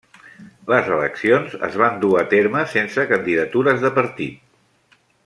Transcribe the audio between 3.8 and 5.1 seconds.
de partit.